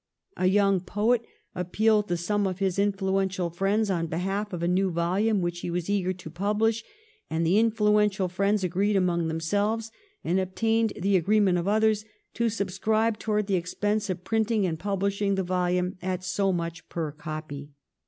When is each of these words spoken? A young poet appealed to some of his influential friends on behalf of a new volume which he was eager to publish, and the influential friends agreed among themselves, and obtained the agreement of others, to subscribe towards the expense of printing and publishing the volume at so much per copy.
A 0.35 0.47
young 0.47 0.79
poet 0.79 1.21
appealed 1.53 2.07
to 2.07 2.17
some 2.17 2.47
of 2.47 2.57
his 2.57 2.79
influential 2.79 3.51
friends 3.51 3.91
on 3.91 4.07
behalf 4.07 4.51
of 4.51 4.63
a 4.63 4.67
new 4.67 4.89
volume 4.89 5.41
which 5.41 5.59
he 5.59 5.69
was 5.69 5.91
eager 5.91 6.11
to 6.11 6.29
publish, 6.31 6.83
and 7.29 7.45
the 7.45 7.59
influential 7.59 8.27
friends 8.27 8.63
agreed 8.63 8.95
among 8.95 9.27
themselves, 9.27 9.91
and 10.23 10.39
obtained 10.39 10.93
the 10.99 11.17
agreement 11.17 11.59
of 11.59 11.67
others, 11.67 12.03
to 12.33 12.49
subscribe 12.49 13.19
towards 13.19 13.47
the 13.47 13.53
expense 13.53 14.09
of 14.09 14.23
printing 14.23 14.65
and 14.65 14.79
publishing 14.79 15.35
the 15.35 15.43
volume 15.43 15.99
at 16.01 16.23
so 16.23 16.51
much 16.51 16.89
per 16.89 17.11
copy. 17.11 17.69